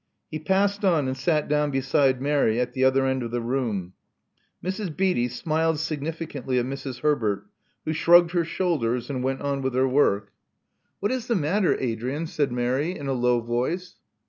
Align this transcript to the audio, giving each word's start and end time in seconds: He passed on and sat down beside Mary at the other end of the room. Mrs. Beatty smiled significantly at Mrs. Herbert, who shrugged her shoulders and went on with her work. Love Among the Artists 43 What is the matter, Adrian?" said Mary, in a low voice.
He 0.31 0.39
passed 0.39 0.83
on 0.83 1.07
and 1.07 1.15
sat 1.15 1.47
down 1.47 1.69
beside 1.69 2.23
Mary 2.23 2.59
at 2.59 2.73
the 2.73 2.83
other 2.83 3.05
end 3.05 3.21
of 3.21 3.29
the 3.29 3.39
room. 3.39 3.93
Mrs. 4.65 4.97
Beatty 4.97 5.27
smiled 5.27 5.77
significantly 5.79 6.57
at 6.57 6.65
Mrs. 6.65 7.01
Herbert, 7.01 7.45
who 7.85 7.93
shrugged 7.93 8.31
her 8.31 8.43
shoulders 8.43 9.11
and 9.11 9.23
went 9.23 9.41
on 9.41 9.61
with 9.61 9.75
her 9.75 9.87
work. 9.87 10.31
Love 11.03 11.11
Among 11.11 11.11
the 11.11 11.13
Artists 11.13 11.27
43 11.27 11.41
What 11.41 11.49
is 11.51 11.59
the 11.67 11.69
matter, 11.69 11.79
Adrian?" 11.79 12.25
said 12.25 12.51
Mary, 12.51 12.97
in 12.97 13.05
a 13.07 13.13
low 13.13 13.41
voice. 13.41 13.97